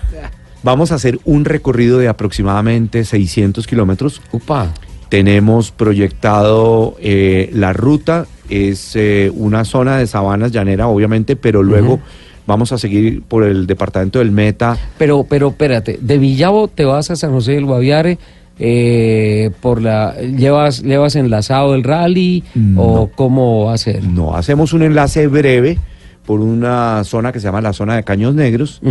Vamos 0.64 0.92
a 0.92 0.96
hacer 0.96 1.20
un 1.26 1.46
recorrido 1.46 2.00
de 2.00 2.08
aproximadamente 2.08 3.06
600 3.06 3.66
kilómetros. 3.66 4.22
Upa. 4.32 4.74
Tenemos 5.08 5.72
proyectado 5.72 6.96
eh, 7.00 7.50
la 7.54 7.74
ruta, 7.74 8.28
es 8.50 8.96
eh, 8.96 9.32
una 9.34 9.66
zona 9.66 9.98
de 9.98 10.06
sabanas 10.08 10.52
llanera, 10.52 10.88
obviamente, 10.88 11.36
pero 11.36 11.64
luego 11.64 12.00
vamos 12.46 12.72
a 12.72 12.78
seguir 12.78 13.24
por 13.24 13.44
el 13.44 13.66
departamento 13.66 14.20
del 14.20 14.32
Meta. 14.32 14.78
Pero, 14.98 15.24
pero 15.24 15.50
espérate, 15.50 15.98
de 16.02 16.18
Villavo 16.18 16.68
te 16.68 16.86
vas 16.86 17.10
a 17.10 17.16
San 17.16 17.32
José 17.32 17.54
del 17.54 17.66
Guaviare, 17.66 18.18
eh, 18.60 19.52
por 19.62 19.82
la, 19.82 20.16
llevas, 20.20 20.84
llevas 20.84 21.16
enlazado 21.16 21.74
el 21.76 21.84
rally 21.84 22.44
No. 22.54 22.84
o 22.84 23.08
cómo 23.08 23.66
va 23.66 23.74
a 23.74 23.78
ser. 23.78 24.04
No, 24.04 24.36
hacemos 24.36 24.74
un 24.74 24.84
enlace 24.84 25.28
breve 25.28 25.80
por 26.30 26.42
una 26.42 27.04
zona 27.06 27.32
que 27.32 27.40
se 27.40 27.46
llama 27.46 27.60
la 27.60 27.74
zona 27.74 27.96
de 27.96 28.04
Caños 28.04 28.36
Negros 28.36 28.82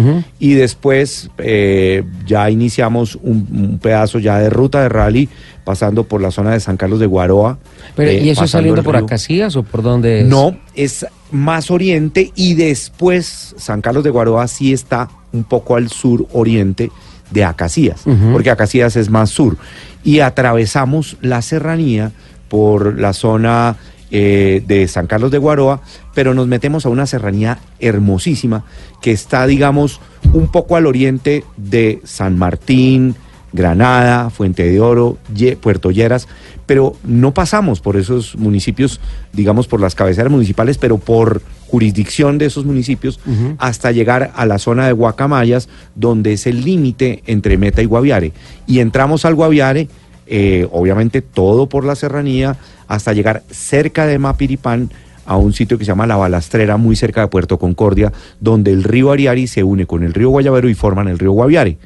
y 0.41 0.55
después 0.55 1.31
eh, 1.39 2.03
ya 2.27 2.51
iniciamos 2.51 3.15
un, 3.15 3.47
un 3.53 3.79
pedazo 3.79 4.19
ya 4.19 4.41
de 4.41 4.51
ruta 4.51 4.83
de 4.83 4.89
rally 4.89 5.29
pasando 5.63 6.03
por 6.03 6.21
la 6.21 6.33
zona 6.33 6.51
de 6.51 6.59
San 6.59 6.77
Carlos 6.77 6.99
de 6.99 7.07
Guaroa. 7.07 7.61
Pero, 7.95 8.11
eh, 8.11 8.25
¿Y 8.25 8.31
eso 8.31 8.45
saliendo 8.49 8.83
por. 8.83 8.97
Acacías 8.97 9.55
o 9.55 9.63
por 9.63 9.83
dónde 9.83 10.23
es? 10.23 10.27
No, 10.27 10.57
es 10.75 11.07
más 11.31 11.71
oriente 11.71 12.33
y 12.35 12.55
después 12.55 13.55
San 13.57 13.83
Carlos 13.83 14.03
de 14.03 14.11
Guaroa 14.11 14.49
sí 14.49 14.73
está 14.73 15.09
un 15.31 15.45
poco 15.45 15.77
al 15.77 15.91
sur 15.91 16.27
oriente 16.33 16.91
de 17.31 17.45
Acacías, 17.45 18.03
porque 18.33 18.51
Acacías 18.51 18.97
es 18.97 19.11
más 19.11 19.31
sur. 19.31 19.59
Y 20.03 20.19
atravesamos 20.19 21.17
la 21.21 21.41
serranía 21.43 22.11
por 22.49 22.99
la 22.99 23.13
zona 23.13 23.77
eh, 24.11 24.63
de 24.67 24.89
San 24.89 25.07
Carlos 25.07 25.31
de 25.31 25.39
Guaroa, 25.39 25.81
pero 26.15 26.35
nos 26.35 26.47
metemos 26.47 26.87
a 26.87 26.89
una 26.89 27.07
serranía 27.07 27.59
hermosísima 27.79 28.65
que 29.03 29.13
está, 29.13 29.47
digamos, 29.47 30.01
un 30.33 30.49
poco 30.49 30.77
al 30.77 30.87
oriente 30.87 31.45
de 31.57 32.01
San 32.05 32.37
Martín, 32.39 33.15
Granada, 33.53 34.29
Fuente 34.31 34.65
de 34.65 34.81
Oro, 34.81 35.17
Ye- 35.35 35.57
Puerto 35.57 35.91
Lleras, 35.91 36.29
pero 36.67 36.97
no 37.03 37.33
pasamos 37.33 37.81
por 37.81 37.97
esos 37.97 38.37
municipios, 38.37 39.01
digamos, 39.33 39.67
por 39.67 39.81
las 39.81 39.95
cabeceras 39.95 40.31
municipales, 40.31 40.77
pero 40.77 40.99
por 40.99 41.41
jurisdicción 41.67 42.37
de 42.39 42.47
esos 42.47 42.65
municipios 42.67 43.21
hasta 43.59 43.91
llegar 43.93 44.33
a 44.37 44.45
la 44.47 44.59
zona 44.59 44.87
de 44.87 44.93
Guacamayas, 44.93 45.69
donde 45.95 46.35
es 46.35 46.47
el 46.47 46.63
límite 46.65 47.23
entre 47.27 47.57
Meta 47.57 47.81
y 47.83 47.87
Guaviare. 47.87 48.33
Y 48.67 48.81
entramos 48.81 49.25
al 49.25 49.35
Guaviare, 49.35 49.89
eh, 50.29 50.67
obviamente 50.73 51.23
todo 51.23 51.69
por 51.69 51.85
la 51.85 51.95
serranía, 51.95 52.57
hasta 52.87 53.13
llegar 53.13 53.43
cerca 53.51 54.07
de 54.07 54.19
Mapiripán 54.19 54.91
a 55.27 55.37
un 55.37 55.53
sitio 55.53 55.77
que 55.79 55.85
se 55.85 55.89
llama 55.89 56.07
La 56.07 56.17
Balastrera, 56.17 56.77
muy 56.79 56.97
cerca 56.97 57.21
de 57.21 57.29
Puerto 57.29 57.59
Concordia, 57.59 58.13
donde 58.41 58.73
el 58.73 58.83
río 58.85 59.11
Ariari 59.13 59.47
se 59.47 59.63
une 59.63 59.85
con 59.87 60.03
el 60.03 60.15
río 60.15 60.31
Guayabero 60.31 60.69
y 60.71 60.75
forman 60.75 61.09
el 61.09 61.19
río 61.19 61.33
Guaviare. 61.33 61.77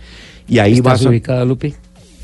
Y 0.49 0.59
ahí 0.61 0.75
¿Estás 0.75 0.85
vas 1.01 1.07
a- 1.07 1.09
ubicada, 1.09 1.45
Lupi? 1.45 1.75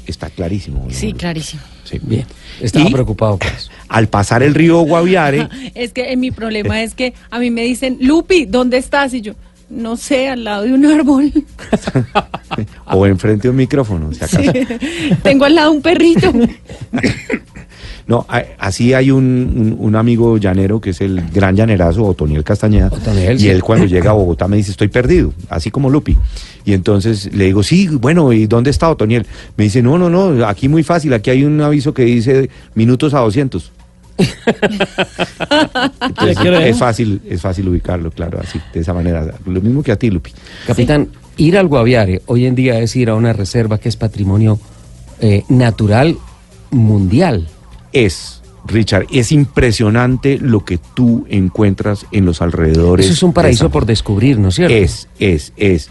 Está 0.06 0.30
clarísimo. 0.30 0.86
Sí, 0.90 1.12
clarísimo. 1.12 1.60
Sí. 1.84 1.98
Bien. 2.02 2.24
Estaba 2.60 2.88
Y- 2.88 2.92
preocupado 2.92 3.36
por 3.36 3.48
eso. 3.48 3.70
Al 3.88 4.08
pasar 4.08 4.42
el 4.42 4.54
río 4.54 4.80
Guaviare, 4.80 5.48
Es 5.74 5.92
que 5.92 6.12
eh, 6.12 6.16
mi 6.16 6.30
problema 6.30 6.82
es 6.82 6.94
que 6.94 7.14
a 7.30 7.38
mí 7.38 7.50
me 7.50 7.62
dicen, 7.62 7.98
Lupi, 8.00 8.44
¿dónde 8.46 8.78
estás? 8.78 9.12
Y 9.12 9.20
yo, 9.20 9.34
no 9.70 9.96
sé, 9.96 10.28
al 10.28 10.44
lado 10.44 10.62
de 10.64 10.72
un 10.72 10.86
árbol. 10.86 11.32
o 12.86 13.06
enfrente 13.06 13.42
de 13.44 13.50
un 13.50 13.56
micrófono, 13.56 14.12
si 14.12 14.18
acaso. 14.24 14.40
Sí. 14.42 14.50
Tengo 15.22 15.44
al 15.44 15.54
lado 15.54 15.72
un 15.72 15.82
perrito. 15.82 16.32
No, 18.06 18.26
así 18.58 18.94
hay 18.94 19.10
un, 19.10 19.22
un- 19.22 19.76
un 19.78 19.94
amigo 19.94 20.38
llanero 20.38 20.80
que 20.80 20.90
es 20.90 21.00
el 21.02 21.22
gran 21.30 21.54
llanerazo, 21.54 22.04
Otoniel 22.04 22.42
Castañeda. 22.42 22.86
Otoniel, 22.90 23.36
y 23.36 23.40
sí. 23.40 23.48
él 23.50 23.62
cuando 23.62 23.84
llega 23.84 24.12
a 24.12 24.14
Bogotá 24.14 24.48
me 24.48 24.56
dice, 24.56 24.70
estoy 24.70 24.88
perdido, 24.88 25.34
así 25.50 25.70
como 25.70 25.90
Lupi. 25.90 26.16
Y 26.64 26.72
entonces 26.72 27.30
le 27.34 27.44
digo, 27.44 27.62
sí, 27.62 27.86
bueno, 27.86 28.32
¿y 28.32 28.46
dónde 28.46 28.70
está 28.70 28.88
Otoniel? 28.88 29.26
Me 29.58 29.64
dice, 29.64 29.82
no, 29.82 29.98
no, 29.98 30.08
no, 30.08 30.46
aquí 30.46 30.70
muy 30.70 30.82
fácil, 30.84 31.12
aquí 31.12 31.28
hay 31.28 31.44
un 31.44 31.60
aviso 31.60 31.92
que 31.92 32.04
dice 32.04 32.48
minutos 32.74 33.12
a 33.12 33.18
200. 33.18 33.72
Es 36.60 36.78
fácil, 36.78 37.20
es 37.28 37.40
fácil 37.40 37.68
ubicarlo, 37.68 38.10
claro, 38.10 38.40
así, 38.42 38.60
de 38.72 38.80
esa 38.80 38.92
manera. 38.92 39.34
Lo 39.46 39.60
mismo 39.60 39.82
que 39.82 39.92
a 39.92 39.96
ti, 39.96 40.10
Lupi. 40.10 40.32
Capitán, 40.66 41.08
ir 41.36 41.56
al 41.56 41.68
Guaviare 41.68 42.22
hoy 42.26 42.46
en 42.46 42.54
día 42.54 42.78
es 42.80 42.96
ir 42.96 43.10
a 43.10 43.14
una 43.14 43.32
reserva 43.32 43.78
que 43.78 43.88
es 43.88 43.96
patrimonio 43.96 44.58
eh, 45.20 45.44
natural 45.48 46.18
mundial. 46.70 47.48
Es, 47.92 48.42
Richard, 48.66 49.06
es 49.12 49.32
impresionante 49.32 50.38
lo 50.38 50.64
que 50.64 50.78
tú 50.78 51.26
encuentras 51.28 52.06
en 52.12 52.26
los 52.26 52.42
alrededores. 52.42 53.06
Eso 53.06 53.14
es 53.14 53.22
un 53.22 53.32
paraíso 53.32 53.70
por 53.70 53.86
descubrir, 53.86 54.38
¿no 54.38 54.48
es 54.48 54.56
cierto? 54.56 54.74
Es, 54.74 55.08
es, 55.18 55.52
es. 55.56 55.90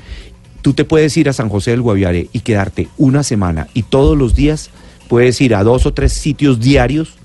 Tú 0.61 0.73
te 0.73 0.85
puedes 0.85 1.15
ir 1.17 1.29
a 1.29 1.33
San 1.33 1.49
José 1.49 1.71
del 1.71 1.81
Guaviare 1.81 2.29
y 2.33 2.41
quedarte 2.41 2.89
una 2.97 3.23
semana 3.23 3.67
y 3.73 3.83
todos 3.83 4.17
los 4.17 4.35
días 4.35 4.69
puedes 5.07 5.39
ir 5.39 5.55
a 5.55 5.63
dos 5.63 5.85
o 5.85 5.93
tres 5.93 6.13
sitios 6.13 6.59
diarios 6.59 7.17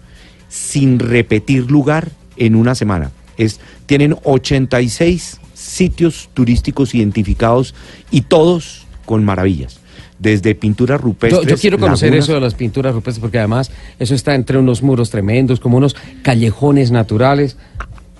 sin 0.52 0.98
repetir 0.98 1.70
lugar 1.70 2.10
en 2.36 2.56
una 2.56 2.74
semana. 2.74 3.10
Es, 3.38 3.58
tienen 3.86 4.16
86 4.22 5.40
sitios 5.54 6.28
turísticos 6.34 6.94
identificados 6.94 7.74
y 8.10 8.22
todos 8.22 8.86
con 9.06 9.24
maravillas. 9.24 9.80
Desde 10.18 10.54
pinturas 10.54 11.00
rupestres. 11.00 11.46
yo 11.46 11.56
quiero 11.56 11.78
conocer 11.78 12.10
lagunas, 12.10 12.26
eso 12.26 12.34
de 12.34 12.40
las 12.42 12.54
pinturas 12.54 12.94
rupestres 12.94 13.20
porque 13.20 13.38
además 13.38 13.72
eso 13.98 14.14
está 14.14 14.34
entre 14.34 14.58
unos 14.58 14.82
muros 14.82 15.08
tremendos, 15.08 15.58
como 15.58 15.78
unos 15.78 15.96
callejones 16.22 16.90
naturales. 16.90 17.56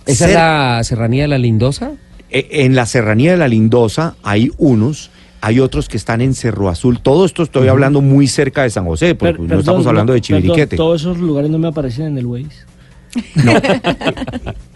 ¿Esa 0.07 0.29
es 0.29 0.35
la 0.35 0.81
serranía 0.85 1.25
de 1.25 1.29
la 1.29 1.39
Lindosa? 1.39 1.93
Eh, 2.31 2.49
En 2.51 2.75
la 2.75 2.87
serranía 2.87 3.33
de 3.33 3.37
la 3.37 3.47
Lindosa 3.47 4.17
hay 4.23 4.51
unos, 4.57 5.11
hay 5.43 5.61
otros 5.61 5.89
que 5.89 5.97
están 5.99 6.21
en 6.23 6.35
Cerro 6.35 6.69
Azul. 6.71 7.01
Todo 7.01 7.27
esto 7.27 7.43
estoy 7.43 7.69
hablando 7.69 8.01
muy 8.01 8.29
cerca 8.29 8.63
de 8.63 8.71
San 8.71 8.85
José, 8.87 9.15
porque 9.15 9.35
Per- 9.39 9.49
no 9.49 9.59
estamos 9.59 9.87
hablando 9.87 10.13
de 10.15 10.21
perdón, 10.21 10.41
Chiviriquete. 10.41 10.77
todos 10.77 11.03
esos 11.03 11.19
lugares 11.19 11.51
no 11.51 11.59
me 11.59 11.69
aparecen 11.69 12.07
en 12.07 12.17
el 12.19 12.27
Waze. 12.27 12.73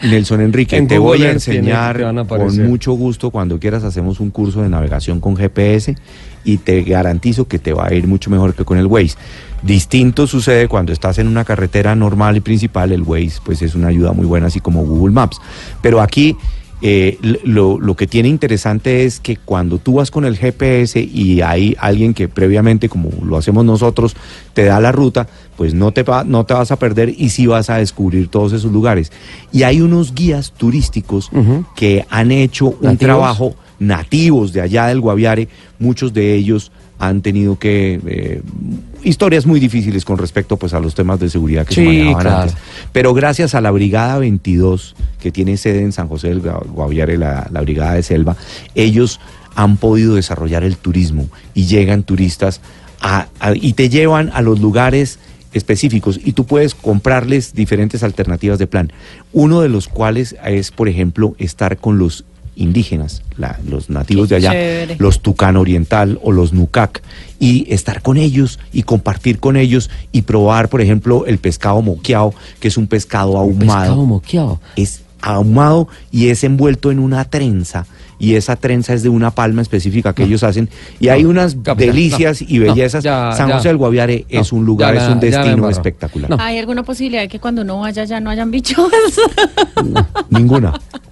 Nelson 0.02 0.40
Enrique, 0.42 0.76
En 0.76 0.88
te 0.88 0.98
Google 0.98 1.08
voy 1.08 1.16
a 1.16 1.20
tiene- 1.20 1.32
enseñar 1.32 2.02
a 2.04 2.24
con 2.26 2.66
mucho 2.68 2.92
gusto 2.92 3.30
cuando 3.30 3.58
quieras 3.58 3.82
hacemos 3.84 4.20
un 4.20 4.30
curso 4.30 4.62
de 4.62 4.68
navegación 4.68 5.20
con 5.20 5.36
GPS 5.36 5.96
y 6.44 6.58
te 6.58 6.82
garantizo 6.82 7.48
que 7.48 7.58
te 7.58 7.72
va 7.72 7.86
a 7.86 7.94
ir 7.94 8.06
mucho 8.06 8.28
mejor 8.30 8.54
que 8.54 8.64
con 8.64 8.78
el 8.78 8.86
Waze. 8.86 9.16
Distinto 9.62 10.26
sucede 10.26 10.68
cuando 10.68 10.92
estás 10.92 11.18
en 11.18 11.28
una 11.28 11.44
carretera 11.44 11.94
normal 11.96 12.36
y 12.36 12.40
principal, 12.40 12.92
el 12.92 13.02
Waze 13.02 13.38
pues 13.44 13.62
es 13.62 13.74
una 13.74 13.88
ayuda 13.88 14.12
muy 14.12 14.26
buena 14.26 14.48
así 14.48 14.60
como 14.60 14.84
Google 14.84 15.14
Maps. 15.14 15.38
Pero 15.80 16.00
aquí 16.00 16.36
eh, 16.82 17.18
lo, 17.44 17.78
lo 17.80 17.96
que 17.96 18.06
tiene 18.06 18.28
interesante 18.28 19.04
es 19.04 19.18
que 19.18 19.36
cuando 19.36 19.78
tú 19.78 19.94
vas 19.94 20.10
con 20.10 20.24
el 20.24 20.36
GPS 20.36 21.00
y 21.00 21.40
hay 21.40 21.74
alguien 21.78 22.12
que 22.12 22.28
previamente, 22.28 22.88
como 22.88 23.10
lo 23.24 23.36
hacemos 23.38 23.64
nosotros, 23.64 24.14
te 24.52 24.64
da 24.64 24.78
la 24.80 24.92
ruta, 24.92 25.26
pues 25.56 25.72
no 25.72 25.92
te, 25.92 26.02
va, 26.02 26.24
no 26.24 26.44
te 26.44 26.54
vas 26.54 26.70
a 26.70 26.78
perder 26.78 27.14
y 27.16 27.30
sí 27.30 27.46
vas 27.46 27.70
a 27.70 27.78
descubrir 27.78 28.28
todos 28.28 28.52
esos 28.52 28.70
lugares. 28.72 29.10
Y 29.52 29.62
hay 29.62 29.80
unos 29.80 30.14
guías 30.14 30.52
turísticos 30.52 31.30
que 31.74 32.04
han 32.10 32.30
hecho 32.30 32.66
un 32.66 32.76
¿Nativos? 32.82 32.98
trabajo 32.98 33.54
nativos 33.78 34.52
de 34.52 34.60
allá 34.62 34.86
del 34.86 35.00
Guaviare, 35.00 35.48
muchos 35.78 36.12
de 36.12 36.34
ellos 36.34 36.72
han 36.98 37.20
tenido 37.22 37.58
que 37.58 38.00
eh, 38.06 38.42
historias 39.04 39.44
muy 39.46 39.60
difíciles 39.60 40.04
con 40.04 40.18
respecto 40.18 40.56
pues 40.56 40.72
a 40.74 40.80
los 40.80 40.94
temas 40.94 41.20
de 41.20 41.28
seguridad 41.28 41.66
que 41.66 41.74
se 41.74 41.80
Sí, 41.82 41.86
manejaban 41.86 42.20
claro. 42.22 42.40
antes. 42.42 42.56
Pero 42.92 43.12
gracias 43.14 43.54
a 43.54 43.60
la 43.60 43.70
Brigada 43.70 44.18
22, 44.18 44.96
que 45.20 45.30
tiene 45.30 45.56
sede 45.58 45.80
en 45.82 45.92
San 45.92 46.08
José 46.08 46.28
del 46.28 46.42
Gua- 46.42 46.64
Guaviare, 46.66 47.18
la, 47.18 47.48
la 47.52 47.60
Brigada 47.60 47.94
de 47.94 48.02
Selva, 48.02 48.36
ellos 48.74 49.20
han 49.54 49.76
podido 49.76 50.14
desarrollar 50.14 50.64
el 50.64 50.76
turismo 50.76 51.28
y 51.54 51.66
llegan 51.66 52.02
turistas 52.02 52.60
a- 53.00 53.28
a- 53.40 53.54
y 53.54 53.74
te 53.74 53.88
llevan 53.88 54.30
a 54.34 54.40
los 54.42 54.60
lugares 54.60 55.18
específicos 55.52 56.20
y 56.22 56.32
tú 56.32 56.44
puedes 56.44 56.74
comprarles 56.74 57.54
diferentes 57.54 58.02
alternativas 58.02 58.58
de 58.58 58.66
plan. 58.66 58.92
Uno 59.32 59.60
de 59.60 59.68
los 59.70 59.88
cuales 59.88 60.36
es, 60.44 60.70
por 60.70 60.88
ejemplo, 60.88 61.34
estar 61.38 61.78
con 61.78 61.98
los 61.98 62.24
indígenas, 62.56 63.22
la- 63.36 63.60
los 63.68 63.90
nativos 63.90 64.28
Qué 64.28 64.34
de 64.34 64.36
allá, 64.48 64.50
chévere. 64.52 64.96
los 64.98 65.20
Tucán 65.20 65.56
Oriental 65.56 66.18
o 66.22 66.32
los 66.32 66.52
Nucac, 66.52 67.02
y 67.38 67.66
estar 67.72 68.02
con 68.02 68.16
ellos 68.16 68.58
y 68.72 68.82
compartir 68.82 69.38
con 69.38 69.56
ellos 69.56 69.90
y 70.10 70.22
probar, 70.22 70.68
por 70.68 70.80
ejemplo, 70.80 71.26
el 71.26 71.38
pescado 71.38 71.82
moqueado, 71.82 72.32
que 72.58 72.68
es 72.68 72.76
un 72.76 72.86
pescado 72.86 73.36
ahumado. 73.38 73.80
Pescado 73.82 74.06
moqueado. 74.06 74.60
Es 74.76 75.02
ahumado 75.20 75.88
y 76.10 76.28
es 76.28 76.44
envuelto 76.44 76.90
en 76.90 76.98
una 76.98 77.24
trenza. 77.26 77.86
Y 78.18 78.36
esa 78.36 78.56
trenza 78.56 78.94
es 78.94 79.02
de 79.02 79.10
una 79.10 79.30
palma 79.30 79.60
específica 79.60 80.14
que 80.14 80.22
ellos 80.22 80.42
hacen. 80.42 80.70
Y 81.00 81.08
hay 81.08 81.26
unas 81.26 81.54
capitán, 81.56 81.76
delicias 81.94 82.40
no, 82.40 82.46
y 82.48 82.58
no, 82.60 82.64
bellezas. 82.72 83.04
ya, 83.04 83.32
San 83.36 83.48
ya. 83.48 83.56
José 83.56 83.68
del 83.68 83.76
Guaviare 83.76 84.24
es 84.30 84.52
un 84.52 84.64
lugar, 84.64 84.94
ya 84.94 85.04
es 85.06 85.12
un 85.12 85.20
destino 85.20 85.68
espectacular. 85.68 86.30
No. 86.30 86.38
¿Hay 86.40 86.56
alguna 86.56 86.82
posibilidad 86.82 87.20
de 87.20 87.28
que 87.28 87.38
cuando 87.40 87.60
uno 87.60 87.80
vaya 87.80 88.04
ya 88.04 88.18
no 88.20 88.30
hayan 88.30 88.50
bichos? 88.50 88.90
Ninguna. 90.30 90.72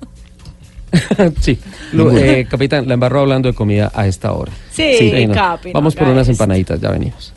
sí. 1.40 1.58
Eh, 1.92 2.46
capitán, 2.48 2.88
la 2.88 2.94
embarró 2.94 3.20
hablando 3.20 3.48
de 3.48 3.54
comida 3.54 3.90
a 3.94 4.06
esta 4.06 4.32
hora. 4.32 4.52
Sí, 4.70 5.26
no. 5.26 5.34
Capi, 5.34 5.68
no 5.68 5.74
Vamos 5.74 5.94
por 5.94 6.08
unas 6.08 6.28
empanaditas, 6.28 6.80
ya 6.80 6.90
venimos. 6.90 7.32